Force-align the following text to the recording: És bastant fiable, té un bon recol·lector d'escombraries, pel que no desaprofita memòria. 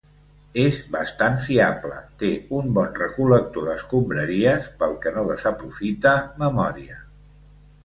És 0.61 0.77
bastant 0.93 1.35
fiable, 1.43 1.99
té 2.23 2.31
un 2.61 2.71
bon 2.79 2.97
recol·lector 3.01 3.69
d'escombraries, 3.69 4.73
pel 4.81 4.99
que 5.05 5.15
no 5.21 5.29
desaprofita 5.31 6.17
memòria. 6.45 7.01